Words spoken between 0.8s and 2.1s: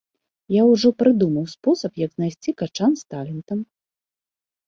прыдумаў спосаб,